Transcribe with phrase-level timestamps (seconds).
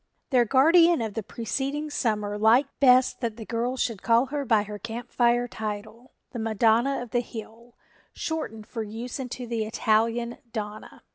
[0.31, 4.63] Their guardian of the preceding summer liked best that the girls should call her by
[4.63, 7.75] her Camp Fire title, "The Madonna of the Hill,"
[8.11, 11.03] shortened for use into the Italian "Donna."